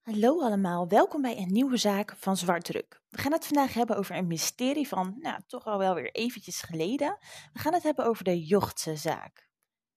[0.00, 3.02] Hallo allemaal, welkom bij een nieuwe zaak van Zwartdruk.
[3.08, 6.60] We gaan het vandaag hebben over een mysterie van, nou, toch al wel weer eventjes
[6.60, 7.18] geleden.
[7.52, 9.48] We gaan het hebben over de Jochtse zaak.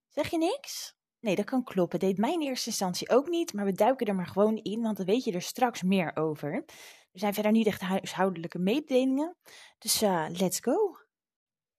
[0.08, 0.96] Zeg je niks?
[1.20, 2.00] Nee, dat kan kloppen.
[2.00, 4.98] Deed mij in eerste instantie ook niet, maar we duiken er maar gewoon in, want
[4.98, 6.54] dan weet je er straks meer over.
[7.12, 9.38] Er zijn verder niet echt huishoudelijke mededelingen,
[9.78, 10.98] dus uh, let's go.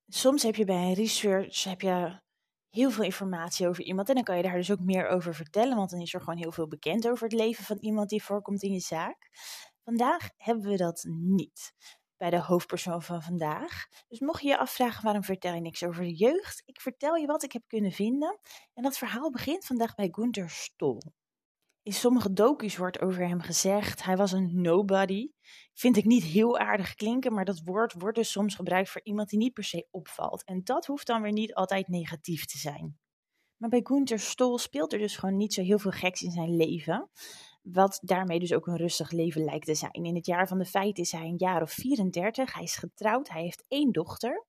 [0.07, 2.23] Soms heb je bij een research heb je
[2.75, 4.09] heel veel informatie over iemand.
[4.09, 6.39] En dan kan je daar dus ook meer over vertellen, want dan is er gewoon
[6.39, 9.31] heel veel bekend over het leven van iemand die voorkomt in je zaak.
[9.85, 11.73] Vandaag hebben we dat niet
[12.17, 13.87] bij de hoofdpersoon van vandaag.
[14.09, 17.27] Dus mocht je je afvragen waarom vertel je niks over de jeugd, ik vertel je
[17.27, 18.41] wat ik heb kunnen vinden.
[18.75, 21.03] En dat verhaal begint vandaag bij Gunther Stol.
[21.85, 25.29] In sommige docu's wordt over hem gezegd, hij was een nobody.
[25.73, 29.29] Vind ik niet heel aardig klinken, maar dat woord wordt dus soms gebruikt voor iemand
[29.29, 30.45] die niet per se opvalt.
[30.45, 32.99] En dat hoeft dan weer niet altijd negatief te zijn.
[33.57, 36.57] Maar bij Gunther Stol speelt er dus gewoon niet zo heel veel geks in zijn
[36.57, 37.11] leven.
[37.63, 39.93] Wat daarmee dus ook een rustig leven lijkt te zijn.
[39.93, 42.55] In het jaar van de feiten is hij een jaar of 34.
[42.55, 44.47] Hij is getrouwd, hij heeft één dochter.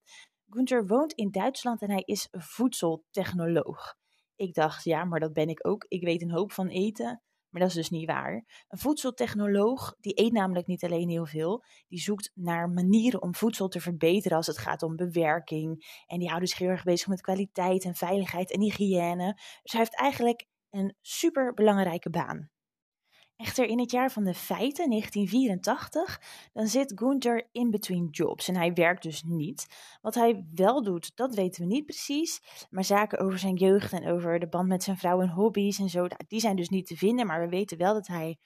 [0.49, 3.95] Gunther woont in Duitsland en hij is voedseltechnoloog.
[4.35, 5.85] Ik dacht, ja, maar dat ben ik ook.
[5.87, 7.23] Ik weet een hoop van eten.
[7.55, 8.63] Maar dat is dus niet waar.
[8.67, 13.67] Een voedseltechnoloog, die eet namelijk niet alleen heel veel, die zoekt naar manieren om voedsel
[13.67, 16.01] te verbeteren als het gaat om bewerking.
[16.05, 19.33] En die houdt zich heel erg bezig met kwaliteit en veiligheid en hygiëne.
[19.61, 22.49] Dus hij heeft eigenlijk een super belangrijke baan.
[23.37, 26.21] Echter, in het jaar van de feiten, 1984,
[26.53, 29.67] dan zit Gunther in between jobs en hij werkt dus niet.
[30.01, 32.41] Wat hij wel doet, dat weten we niet precies.
[32.69, 35.89] Maar zaken over zijn jeugd en over de band met zijn vrouw en hobby's en
[35.89, 37.27] zo, nou, die zijn dus niet te vinden.
[37.27, 38.37] Maar we weten wel dat hij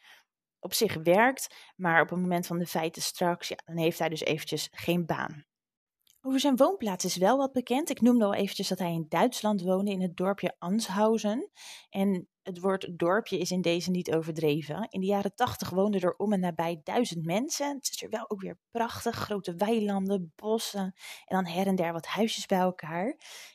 [0.59, 1.55] op zich werkt.
[1.75, 5.05] Maar op het moment van de feiten straks, ja, dan heeft hij dus eventjes geen
[5.05, 5.45] baan.
[6.21, 7.89] Over zijn woonplaats is wel wat bekend.
[7.89, 11.49] Ik noemde al eventjes dat hij in Duitsland woonde, in het dorpje Anshausen.
[11.89, 14.87] En het woord dorpje is in deze niet overdreven.
[14.89, 17.75] In de jaren tachtig woonden er om en nabij duizend mensen.
[17.75, 19.15] Het is er wel ook weer prachtig.
[19.15, 20.93] Grote weilanden, bossen
[21.25, 23.07] en dan her en der wat huisjes bij elkaar.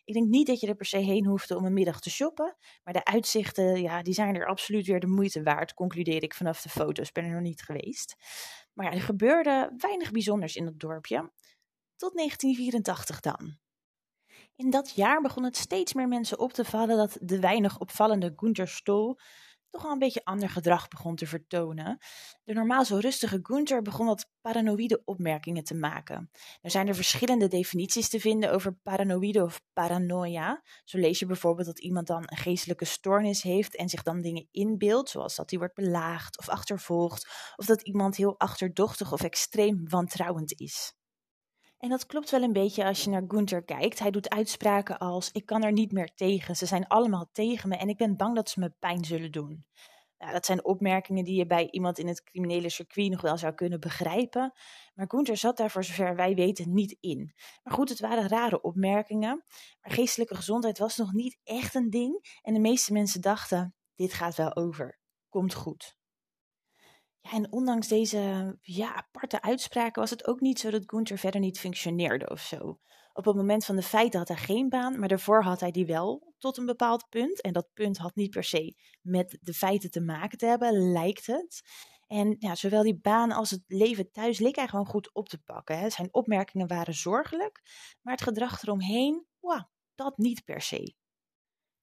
[0.05, 2.57] Ik denk niet dat je er per se heen hoefde om een middag te shoppen.
[2.85, 6.63] Maar de uitzichten, ja, die zijn er absoluut weer de moeite waard, concludeer ik vanaf
[6.63, 7.13] de foto's.
[7.13, 8.15] Ben er nog niet geweest.
[8.73, 11.33] Maar ja, er gebeurde weinig bijzonders in het dorpje.
[11.97, 13.64] Tot 1984 dan.
[14.57, 18.33] In dat jaar begon het steeds meer mensen op te vallen dat de weinig opvallende
[18.37, 19.19] Gunther Stol
[19.75, 21.99] toch wel een beetje ander gedrag begon te vertonen.
[22.45, 26.31] De normaal zo rustige Gunther begon wat paranoïde opmerkingen te maken.
[26.61, 30.63] Er zijn er verschillende definities te vinden over paranoïde of paranoia.
[30.85, 34.49] Zo lees je bijvoorbeeld dat iemand dan een geestelijke stoornis heeft en zich dan dingen
[34.51, 39.89] inbeeldt, zoals dat hij wordt belaagd of achtervolgd, of dat iemand heel achterdochtig of extreem
[39.89, 40.95] wantrouwend is.
[41.85, 43.99] En dat klopt wel een beetje als je naar Gunther kijkt.
[43.99, 46.57] Hij doet uitspraken als: Ik kan er niet meer tegen.
[46.57, 49.67] Ze zijn allemaal tegen me en ik ben bang dat ze me pijn zullen doen.
[50.19, 53.55] Nou, dat zijn opmerkingen die je bij iemand in het criminele circuit nog wel zou
[53.55, 54.53] kunnen begrijpen.
[54.95, 57.33] Maar Gunther zat daar voor zover wij weten niet in.
[57.63, 59.45] Maar goed, het waren rare opmerkingen.
[59.81, 62.39] Maar geestelijke gezondheid was nog niet echt een ding.
[62.43, 64.99] En de meeste mensen dachten: Dit gaat wel over.
[65.29, 65.97] Komt goed.
[67.25, 71.41] Ja, en ondanks deze ja, aparte uitspraken was het ook niet zo dat Gunther verder
[71.41, 72.79] niet functioneerde of zo.
[73.13, 75.87] Op het moment van de feiten had hij geen baan, maar daarvoor had hij die
[75.87, 77.41] wel tot een bepaald punt.
[77.41, 81.27] En dat punt had niet per se met de feiten te maken te hebben, lijkt
[81.27, 81.63] het.
[82.07, 85.43] En ja, zowel die baan als het leven thuis leek hij gewoon goed op te
[85.43, 85.91] pakken.
[85.91, 87.63] Zijn opmerkingen waren zorgelijk,
[88.03, 89.63] maar het gedrag eromheen, wow,
[89.95, 90.95] dat niet per se.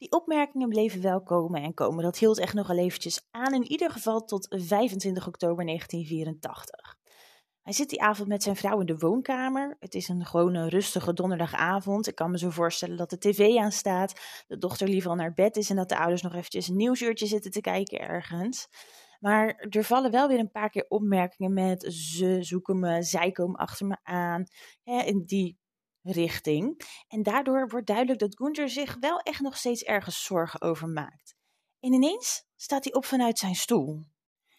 [0.01, 2.03] Die opmerkingen bleven wel komen en komen.
[2.03, 6.97] Dat hield echt nog wel eventjes aan, in ieder geval tot 25 oktober 1984.
[7.61, 9.75] Hij zit die avond met zijn vrouw in de woonkamer.
[9.79, 12.07] Het is een gewone rustige donderdagavond.
[12.07, 14.13] Ik kan me zo voorstellen dat de tv aanstaat,
[14.47, 17.25] de dochter liever al naar bed is en dat de ouders nog eventjes een nieuwsuurtje
[17.25, 18.67] zitten te kijken ergens.
[19.19, 23.59] Maar er vallen wel weer een paar keer opmerkingen met ze zoeken me, zij komen
[23.59, 24.43] achter me aan.
[24.83, 25.60] In die
[26.03, 26.81] richting.
[27.07, 31.35] En daardoor wordt duidelijk dat Gunther zich wel echt nog steeds ergens zorgen over maakt.
[31.79, 34.05] En ineens staat hij op vanuit zijn stoel.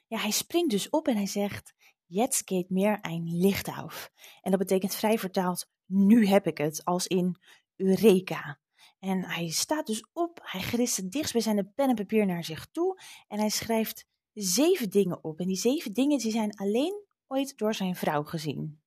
[0.06, 1.74] Ja, hij springt dus op en hij zegt:
[2.06, 4.10] Jetzt geht mir ein Licht auf.
[4.40, 7.36] En dat betekent vrij vertaald: Nu heb ik het, als in
[7.76, 8.60] Eureka.
[8.98, 12.44] En hij staat dus op, hij gerist het dichtst bij zijn pen en papier naar
[12.44, 15.40] zich toe en hij schrijft zeven dingen op.
[15.40, 18.81] En die zeven dingen die zijn alleen ooit door zijn vrouw gezien.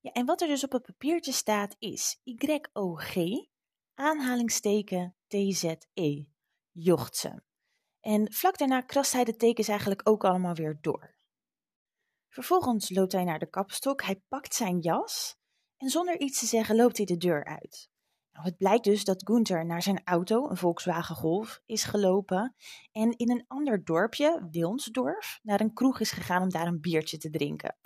[0.00, 3.14] Ja, en wat er dus op het papiertje staat is YOG,
[3.94, 6.28] aanhalingsteken TZE,
[6.70, 7.42] Jochtse.
[8.00, 11.14] En vlak daarna krast hij de tekens eigenlijk ook allemaal weer door.
[12.28, 15.36] Vervolgens loopt hij naar de kapstok, hij pakt zijn jas
[15.76, 17.90] en zonder iets te zeggen loopt hij de deur uit.
[18.32, 22.54] Nou, het blijkt dus dat Gunther naar zijn auto, een Volkswagen Golf, is gelopen
[22.92, 27.18] en in een ander dorpje, Wilmsdorf, naar een kroeg is gegaan om daar een biertje
[27.18, 27.76] te drinken.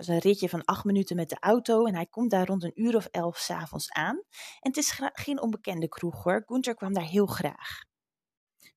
[0.00, 2.80] Is een ritje van acht minuten met de auto en hij komt daar rond een
[2.82, 4.16] uur of elf s'avonds aan.
[4.60, 7.88] En het is geen onbekende kroeg hoor, Gunther kwam daar heel graag.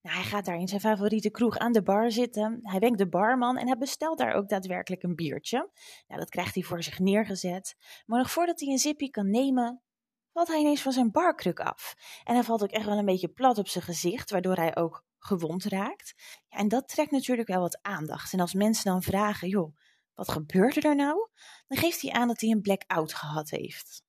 [0.01, 2.59] Nou, hij gaat daar in zijn favoriete kroeg aan de bar zitten.
[2.63, 5.69] Hij wenkt de barman en hij bestelt daar ook daadwerkelijk een biertje.
[6.07, 7.75] Nou, dat krijgt hij voor zich neergezet.
[8.05, 9.81] Maar nog voordat hij een zipje kan nemen,
[10.31, 11.95] valt hij ineens van zijn barkruk af.
[12.23, 15.05] En hij valt ook echt wel een beetje plat op zijn gezicht, waardoor hij ook
[15.19, 16.13] gewond raakt.
[16.47, 18.33] Ja, en dat trekt natuurlijk wel wat aandacht.
[18.33, 19.75] En als mensen dan vragen, joh,
[20.13, 21.30] wat gebeurde er nou?
[21.68, 24.04] Dan geeft hij aan dat hij een blackout gehad heeft.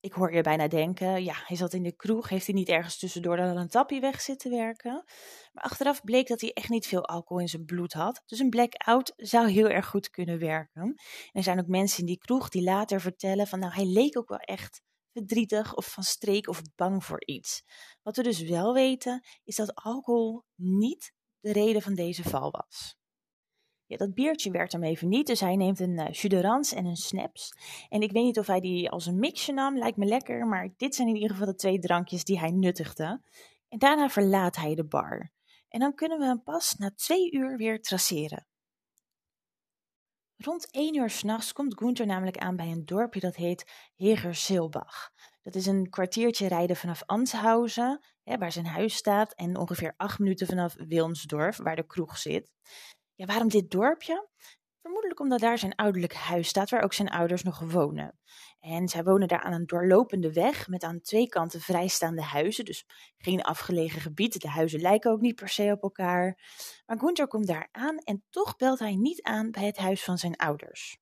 [0.00, 2.98] Ik hoor je bijna denken, ja, hij zat in de kroeg, heeft hij niet ergens
[2.98, 5.04] tussendoor dan een tappie weg zitten werken?
[5.52, 8.22] Maar achteraf bleek dat hij echt niet veel alcohol in zijn bloed had.
[8.26, 10.82] Dus een blackout zou heel erg goed kunnen werken.
[10.82, 10.96] En
[11.32, 14.28] er zijn ook mensen in die kroeg die later vertellen van, nou, hij leek ook
[14.28, 14.82] wel echt
[15.12, 17.62] verdrietig of van streek of bang voor iets.
[18.02, 22.99] Wat we dus wel weten, is dat alcohol niet de reden van deze val was.
[23.90, 27.52] Ja, dat biertje werd hem even niet, dus hij neemt een uh, en een snaps.
[27.88, 30.68] En ik weet niet of hij die als een mixje nam, lijkt me lekker, maar
[30.76, 33.20] dit zijn in ieder geval de twee drankjes die hij nuttigde.
[33.68, 35.30] En daarna verlaat hij de bar.
[35.68, 38.46] En dan kunnen we hem pas na twee uur weer traceren.
[40.36, 45.10] Rond één uur s'nachts komt Gunther namelijk aan bij een dorpje dat heet Hegersilbach.
[45.42, 50.46] Dat is een kwartiertje rijden vanaf Anshausen, waar zijn huis staat, en ongeveer acht minuten
[50.46, 52.50] vanaf Wilmsdorf, waar de kroeg zit.
[53.20, 54.28] Ja, waarom dit dorpje?
[54.80, 58.18] Vermoedelijk omdat daar zijn ouderlijk huis staat, waar ook zijn ouders nog wonen.
[58.60, 62.64] En zij wonen daar aan een doorlopende weg met aan twee kanten vrijstaande huizen.
[62.64, 62.84] Dus
[63.18, 64.40] geen afgelegen gebied.
[64.40, 66.38] De huizen lijken ook niet per se op elkaar.
[66.86, 70.18] Maar Gunther komt daar aan en toch belt hij niet aan bij het huis van
[70.18, 70.98] zijn ouders.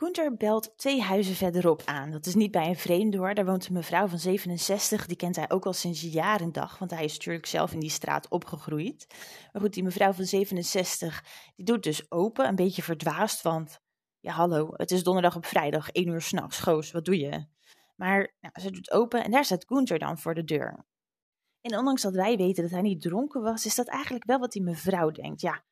[0.00, 2.10] Gunther belt twee huizen verderop aan.
[2.10, 3.34] Dat is niet bij een vreemde hoor.
[3.34, 5.06] Daar woont een mevrouw van 67.
[5.06, 6.78] Die kent hij ook al sinds jaren dag.
[6.78, 9.06] Want hij is natuurlijk zelf in die straat opgegroeid.
[9.52, 11.24] Maar goed, die mevrouw van 67.
[11.56, 12.48] Die doet dus open.
[12.48, 13.42] Een beetje verdwaasd.
[13.42, 13.80] Want
[14.20, 14.68] ja, hallo.
[14.72, 15.90] Het is donderdag op vrijdag.
[15.90, 16.58] 1 uur s'nachts.
[16.58, 17.46] Goos, wat doe je?
[17.96, 19.24] Maar nou, ze doet open.
[19.24, 20.86] En daar staat Gunther dan voor de deur.
[21.60, 23.66] En ondanks dat wij weten dat hij niet dronken was.
[23.66, 25.40] Is dat eigenlijk wel wat die mevrouw denkt.
[25.40, 25.64] Ja,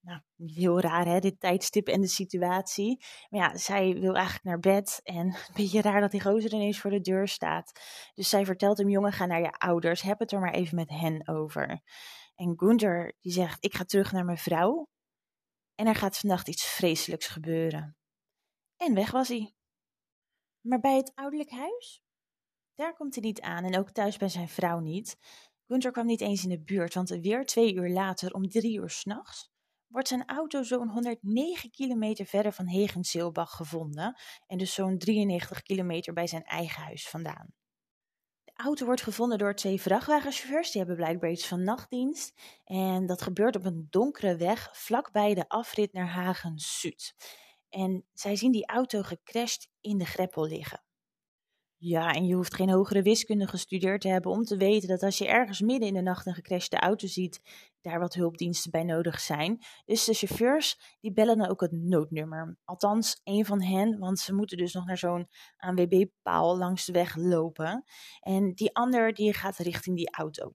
[0.00, 3.04] nou, heel raar hè, dit tijdstip en de situatie.
[3.28, 6.80] Maar ja, zij wil eigenlijk naar bed en een beetje raar dat die gozer ineens
[6.80, 7.80] voor de deur staat.
[8.14, 10.90] Dus zij vertelt hem, jongen, ga naar je ouders, heb het er maar even met
[10.90, 11.80] hen over.
[12.34, 14.88] En Gunther die zegt, ik ga terug naar mijn vrouw
[15.74, 17.96] en er gaat vannacht iets vreselijks gebeuren.
[18.76, 19.54] En weg was hij.
[20.60, 22.02] Maar bij het ouderlijk huis?
[22.74, 25.16] Daar komt hij niet aan en ook thuis bij zijn vrouw niet.
[25.66, 28.90] Gunther kwam niet eens in de buurt, want weer twee uur later, om drie uur
[28.90, 29.50] s'nachts,
[29.90, 36.12] wordt zijn auto zo'n 109 kilometer verder van Hegenseelbach gevonden en dus zo'n 93 kilometer
[36.12, 37.52] bij zijn eigen huis vandaan.
[38.44, 42.40] De auto wordt gevonden door twee vrachtwagenchauffeurs, die hebben blijkbaar iets van nachtdienst.
[42.64, 47.14] En dat gebeurt op een donkere weg vlakbij de afrit naar Hagen-Zuid.
[47.68, 50.82] En zij zien die auto gecrashed in de greppel liggen.
[51.82, 55.18] Ja, en je hoeft geen hogere wiskunde gestudeerd te hebben om te weten dat als
[55.18, 57.40] je ergens midden in de nacht een gecrashte auto ziet,
[57.80, 59.64] daar wat hulpdiensten bij nodig zijn.
[59.84, 62.56] Dus de chauffeurs, die bellen dan ook het noodnummer.
[62.64, 67.16] Althans, één van hen, want ze moeten dus nog naar zo'n ANWB-paal langs de weg
[67.16, 67.84] lopen.
[68.20, 70.52] En die ander, die gaat richting die auto.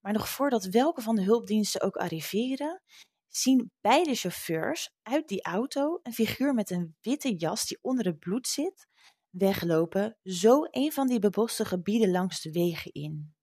[0.00, 2.82] Maar nog voordat welke van de hulpdiensten ook arriveren,
[3.28, 8.18] zien beide chauffeurs uit die auto een figuur met een witte jas die onder het
[8.18, 8.88] bloed zit
[9.30, 13.34] weglopen zo een van die beboste gebieden langs de wegen in.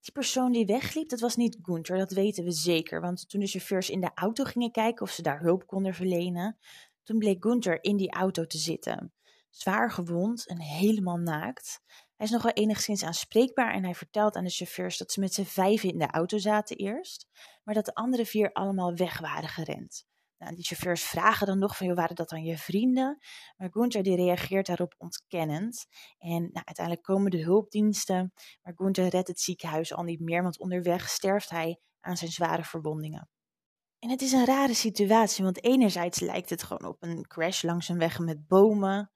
[0.00, 3.46] Die persoon die wegliep, dat was niet Gunther, dat weten we zeker, want toen de
[3.46, 6.58] chauffeurs in de auto gingen kijken of ze daar hulp konden verlenen,
[7.02, 9.12] toen bleek Gunther in die auto te zitten.
[9.50, 11.80] Zwaar gewond en helemaal naakt.
[12.16, 15.34] Hij is nog wel enigszins aanspreekbaar en hij vertelt aan de chauffeurs dat ze met
[15.34, 17.26] z'n vijven in de auto zaten eerst,
[17.64, 20.06] maar dat de andere vier allemaal weg waren gerend.
[20.38, 23.18] Nou, die chauffeurs vragen dan nog van, joh, waren dat dan je vrienden?
[23.56, 25.86] Maar Gunther die reageert daarop ontkennend.
[26.18, 30.58] En nou, uiteindelijk komen de hulpdiensten, maar Gunther redt het ziekenhuis al niet meer, want
[30.58, 33.28] onderweg sterft hij aan zijn zware verwondingen.
[33.98, 37.88] En het is een rare situatie, want enerzijds lijkt het gewoon op een crash langs
[37.88, 39.12] een weg met bomen.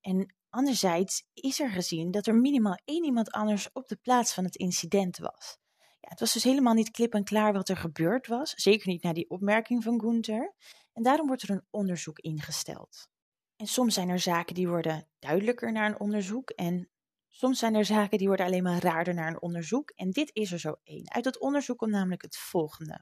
[0.00, 4.44] En anderzijds is er gezien dat er minimaal één iemand anders op de plaats van
[4.44, 5.58] het incident was
[6.08, 9.12] het was dus helemaal niet klip en klaar wat er gebeurd was, zeker niet na
[9.12, 10.54] die opmerking van Gunther.
[10.92, 13.08] En daarom wordt er een onderzoek ingesteld.
[13.56, 16.90] En soms zijn er zaken die worden duidelijker naar een onderzoek en
[17.28, 19.90] soms zijn er zaken die worden alleen maar raarder naar een onderzoek.
[19.90, 21.12] En dit is er zo één.
[21.12, 23.00] Uit dat onderzoek komt namelijk het volgende.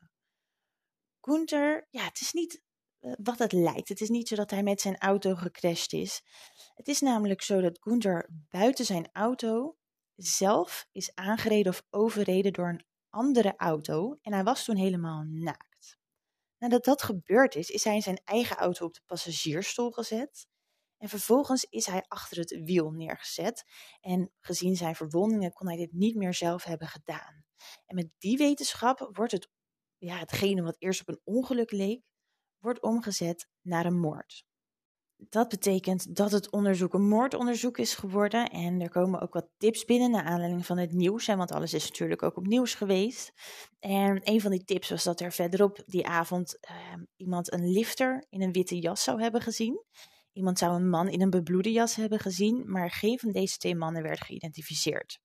[1.21, 2.63] Gunther, ja, het is niet
[2.99, 3.89] eh, wat het lijkt.
[3.89, 6.23] Het is niet zo dat hij met zijn auto gecrashed is.
[6.75, 9.77] Het is namelijk zo dat Gunther buiten zijn auto
[10.17, 12.85] zelf is aangereden of overreden door een
[13.15, 15.99] andere auto en hij was toen helemaal naakt.
[16.59, 20.47] Nadat dat gebeurd is, is hij in zijn eigen auto op de passagiersstoel gezet.
[20.99, 23.65] En vervolgens is hij achter het wiel neergezet.
[24.01, 27.45] En gezien zijn verwondingen kon hij dit niet meer zelf hebben gedaan.
[27.87, 29.49] En met die wetenschap wordt het,
[29.97, 32.03] ja, hetgene wat eerst op een ongeluk leek,
[32.59, 34.45] wordt omgezet naar een moord.
[35.35, 38.51] Dat betekent dat het onderzoek een moordonderzoek is geworden.
[38.51, 41.27] En er komen ook wat tips binnen naar aanleiding van het nieuws.
[41.27, 43.33] Want alles is natuurlijk ook op nieuws geweest.
[43.81, 48.25] En een van die tips was dat er verderop die avond uh, iemand een lifter
[48.31, 49.85] in een witte jas zou hebben gezien.
[50.33, 53.75] Iemand zou een man in een bebloede jas hebben gezien, maar geen van deze twee
[53.75, 55.19] mannen werd geïdentificeerd.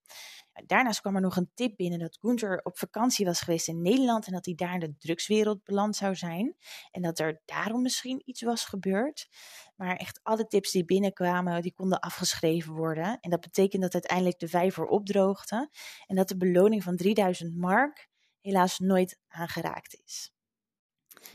[0.65, 4.25] Daarnaast kwam er nog een tip binnen dat Gunther op vakantie was geweest in Nederland
[4.25, 6.55] en dat hij daar in de drugswereld beland zou zijn.
[6.91, 9.27] En dat er daarom misschien iets was gebeurd.
[9.75, 13.19] Maar echt alle tips die binnenkwamen, die konden afgeschreven worden.
[13.19, 15.69] En dat betekent dat uiteindelijk de vijver opdroogde
[16.07, 18.09] en dat de beloning van 3000 mark
[18.41, 20.31] helaas nooit aangeraakt is.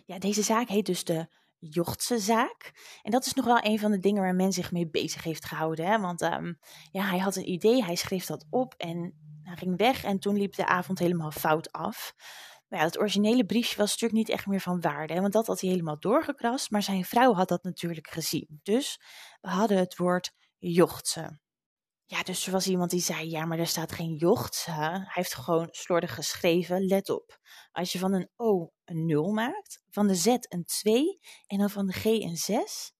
[0.04, 1.28] Ja, deze zaak heet dus de
[1.70, 2.72] Jochtse zaak.
[3.02, 5.44] En dat is nog wel een van de dingen waar men zich mee bezig heeft
[5.44, 5.86] gehouden.
[5.86, 6.00] Hè?
[6.00, 6.52] Want ehm,
[6.90, 10.04] ja, hij had een idee, hij schreef dat op en hij ging weg.
[10.04, 12.14] En toen liep de avond helemaal fout af.
[12.68, 15.14] Maar ja, het originele briefje was natuurlijk niet echt meer van waarde.
[15.14, 15.20] Hè?
[15.20, 16.70] Want dat had hij helemaal doorgekrast.
[16.70, 18.60] Maar zijn vrouw had dat natuurlijk gezien.
[18.62, 19.00] Dus
[19.40, 21.42] we hadden het woord Jochtse.
[22.06, 24.64] Ja, dus er was iemand die zei, ja, maar er staat geen jocht.
[24.66, 27.38] Hij heeft gewoon slordig geschreven, let op.
[27.72, 31.70] Als je van een O een 0 maakt, van de Z een 2 en dan
[31.70, 32.92] van de G een 6,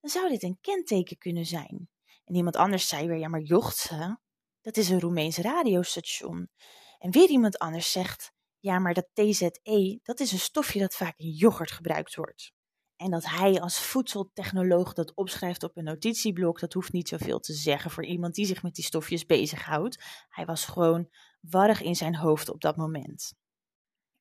[0.00, 1.88] dan zou dit een kenteken kunnen zijn.
[2.24, 4.20] En iemand anders zei weer, ja, maar jochtse,
[4.60, 6.50] dat is een Roemeens radiostation.
[6.98, 11.18] En weer iemand anders zegt, ja, maar dat TZE, dat is een stofje dat vaak
[11.18, 12.52] in yoghurt gebruikt wordt.
[12.96, 17.52] En dat hij als voedseltechnoloog dat opschrijft op een notitieblok, dat hoeft niet zoveel te
[17.52, 20.02] zeggen voor iemand die zich met die stofjes bezighoudt.
[20.28, 21.08] Hij was gewoon
[21.40, 23.34] warrig in zijn hoofd op dat moment.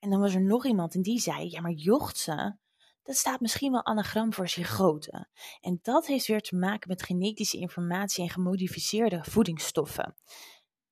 [0.01, 2.58] En dan was er nog iemand en die zei: Ja, maar jochtse,
[3.03, 5.27] dat staat misschien wel anagram voor zygote.
[5.60, 10.15] En dat heeft weer te maken met genetische informatie en gemodificeerde voedingsstoffen.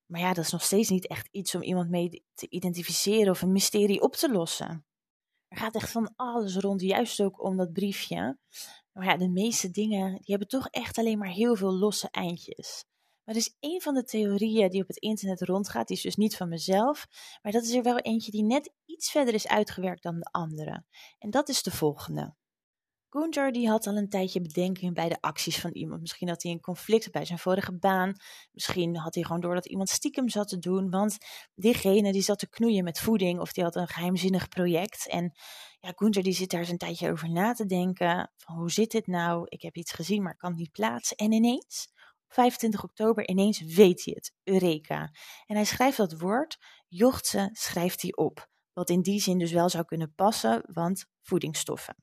[0.05, 3.41] Maar ja, dat is nog steeds niet echt iets om iemand mee te identificeren of
[3.41, 4.85] een mysterie op te lossen.
[5.47, 8.37] Er gaat echt van alles rond, juist ook om dat briefje.
[8.91, 12.85] Maar ja, de meeste dingen die hebben toch echt alleen maar heel veel losse eindjes.
[13.29, 16.15] Maar er is één van de theorieën die op het internet rondgaat, die is dus
[16.15, 17.07] niet van mezelf,
[17.41, 20.83] maar dat is er wel eentje die net iets verder is uitgewerkt dan de andere.
[21.19, 22.35] En dat is de volgende.
[23.09, 26.01] Gunther die had al een tijdje bedenkingen bij de acties van iemand.
[26.01, 28.15] Misschien had hij een conflict bij zijn vorige baan.
[28.51, 30.89] Misschien had hij gewoon door dat iemand stiekem zat te doen.
[30.89, 31.17] Want
[31.55, 35.07] diegene die zat te knoeien met voeding of die had een geheimzinnig project.
[35.09, 35.31] En
[35.79, 38.31] ja, Gunther die zit daar eens een tijdje over na te denken.
[38.37, 39.45] Van hoe zit dit nou?
[39.49, 41.17] Ik heb iets gezien, maar kan het niet plaatsen.
[41.17, 41.87] En ineens,
[42.29, 44.33] 25 oktober, ineens weet hij het.
[44.43, 45.11] Eureka.
[45.45, 46.57] En hij schrijft dat woord,
[46.87, 48.49] jochtse, schrijft hij op.
[48.73, 51.95] Wat in die zin dus wel zou kunnen passen, want voedingsstoffen.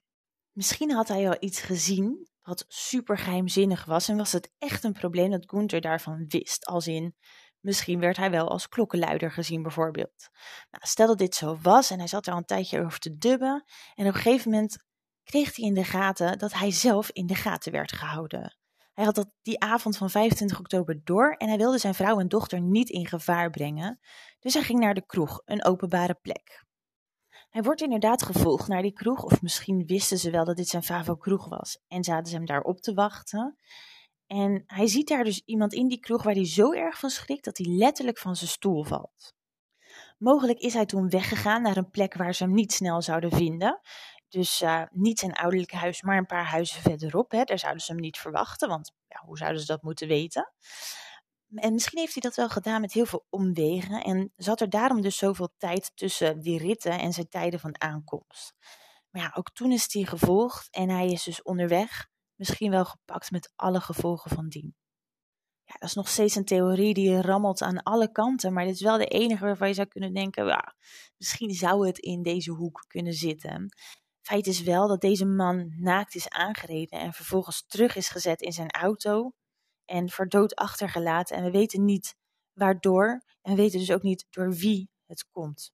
[0.53, 4.93] Misschien had hij al iets gezien wat super geheimzinnig was en was het echt een
[4.93, 6.67] probleem dat Gunther daarvan wist.
[6.67, 7.17] Als in,
[7.61, 10.29] misschien werd hij wel als klokkenluider gezien bijvoorbeeld.
[10.71, 13.17] Nou, stel dat dit zo was en hij zat er al een tijdje over te
[13.17, 13.65] dubben
[13.95, 14.85] en op een gegeven moment
[15.23, 18.57] kreeg hij in de gaten dat hij zelf in de gaten werd gehouden.
[18.97, 22.29] Hij had dat die avond van 25 oktober door en hij wilde zijn vrouw en
[22.29, 24.01] dochter niet in gevaar brengen.
[24.41, 26.65] Dus hij ging naar de kroeg, een openbare plek.
[27.51, 30.83] Hij wordt inderdaad gevolgd naar die kroeg, of misschien wisten ze wel dat dit zijn
[30.83, 33.59] favo kroeg was en zaten ze hem daar op te wachten.
[34.27, 37.45] En hij ziet daar dus iemand in die kroeg waar hij zo erg van schrikt
[37.45, 39.35] dat hij letterlijk van zijn stoel valt.
[40.19, 43.81] Mogelijk is hij toen weggegaan naar een plek waar ze hem niet snel zouden vinden.
[44.29, 47.31] Dus uh, niet zijn ouderlijk huis, maar een paar huizen verderop.
[47.31, 47.45] Hè.
[47.45, 50.53] Daar zouden ze hem niet verwachten, want ja, hoe zouden ze dat moeten weten?
[51.55, 55.01] En misschien heeft hij dat wel gedaan met heel veel omwegen en zat er daarom
[55.01, 58.55] dus zoveel tijd tussen die ritten en zijn tijden van aankomst.
[59.11, 63.31] Maar ja, ook toen is hij gevolgd en hij is dus onderweg, misschien wel gepakt
[63.31, 64.75] met alle gevolgen van dien.
[65.65, 68.81] Ja, dat is nog steeds een theorie die rammelt aan alle kanten, maar dit is
[68.83, 70.75] wel de enige waarvan je zou kunnen denken, ja,
[71.17, 73.69] misschien zou het in deze hoek kunnen zitten.
[74.27, 78.53] Feit is wel dat deze man naakt is aangereden en vervolgens terug is gezet in
[78.53, 79.33] zijn auto
[79.85, 81.37] en voor dood achtergelaten.
[81.37, 82.15] En we weten niet
[82.53, 85.73] waardoor en we weten dus ook niet door wie het komt.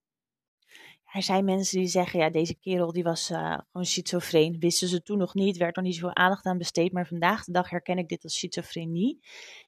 [1.12, 4.58] Er zijn mensen die zeggen, ja, deze kerel die was uh, gewoon schizofreen.
[4.58, 7.52] Wisten ze toen nog niet, werd nog niet zoveel aandacht aan besteed, maar vandaag de
[7.52, 9.18] dag herken ik dit als schizofrenie.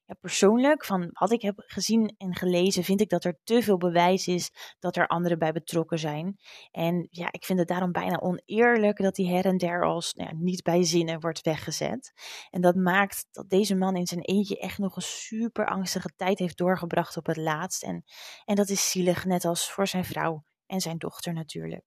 [0.07, 3.77] Ja, persoonlijk, van wat ik heb gezien en gelezen, vind ik dat er te veel
[3.77, 6.37] bewijs is dat er anderen bij betrokken zijn.
[6.71, 10.29] En ja, ik vind het daarom bijna oneerlijk dat hij her en der als nou
[10.29, 12.13] ja, niet bij zinnen wordt weggezet.
[12.51, 16.39] En dat maakt dat deze man in zijn eentje echt nog een super angstige tijd
[16.39, 17.83] heeft doorgebracht op het laatst.
[17.83, 18.05] En,
[18.45, 21.85] en dat is zielig, net als voor zijn vrouw en zijn dochter natuurlijk.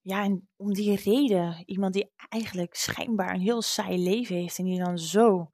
[0.00, 4.64] Ja, en om die reden, iemand die eigenlijk schijnbaar een heel saai leven heeft en
[4.64, 5.50] die dan zo,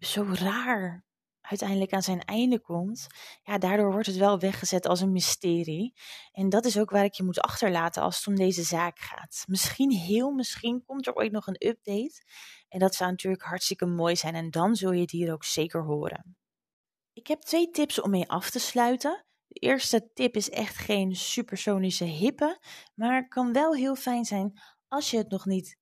[0.00, 1.04] zo raar
[1.42, 3.06] uiteindelijk aan zijn einde komt,
[3.42, 5.94] ja, daardoor wordt het wel weggezet als een mysterie.
[6.32, 9.44] En dat is ook waar ik je moet achterlaten als het om deze zaak gaat.
[9.46, 12.24] Misschien, heel misschien, komt er ooit nog een update.
[12.68, 15.84] En dat zou natuurlijk hartstikke mooi zijn en dan zul je het hier ook zeker
[15.84, 16.36] horen.
[17.12, 19.24] Ik heb twee tips om mee af te sluiten.
[19.46, 22.58] De eerste tip is echt geen supersonische hippe,
[22.94, 25.78] maar kan wel heel fijn zijn als je het nog niet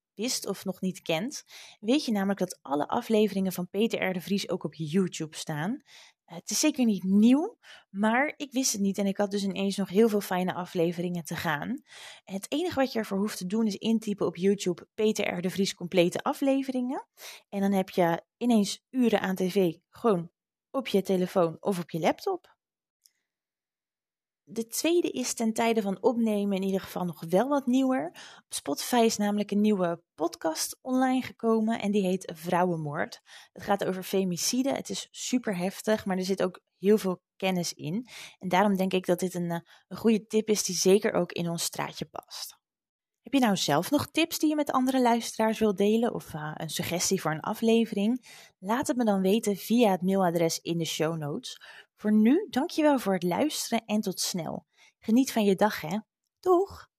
[0.47, 1.43] of nog niet kent.
[1.79, 4.13] Weet je namelijk dat alle afleveringen van Peter R.
[4.13, 5.81] de Vries ook op YouTube staan.
[6.25, 7.57] Eh, het is zeker niet nieuw,
[7.89, 11.23] maar ik wist het niet en ik had dus ineens nog heel veel fijne afleveringen
[11.23, 11.81] te gaan.
[12.23, 15.41] Het enige wat je ervoor hoeft te doen is intypen op YouTube Peter R.
[15.41, 17.07] de Vries complete afleveringen.
[17.49, 20.31] En dan heb je ineens uren aan tv gewoon
[20.71, 22.50] op je telefoon of op je laptop
[24.51, 28.05] de tweede is ten tijde van opnemen in ieder geval nog wel wat nieuwer.
[28.37, 33.21] Op Spotify is namelijk een nieuwe podcast online gekomen en die heet Vrouwenmoord.
[33.51, 34.71] Het gaat over femicide.
[34.71, 38.07] Het is super heftig, maar er zit ook heel veel kennis in.
[38.39, 41.31] En daarom denk ik dat dit een, eh, een goede tip is die zeker ook
[41.31, 42.59] in ons straatje past.
[43.21, 46.51] Heb je nou zelf nog tips die je met andere luisteraars wilt delen of uh,
[46.53, 48.25] een suggestie voor een aflevering?
[48.59, 51.57] Laat het me dan weten via het mailadres in de show notes.
[52.01, 54.65] Voor nu, dankjewel voor het luisteren en tot snel.
[54.99, 55.99] Geniet van je dag, hè.
[56.39, 56.90] Doeg!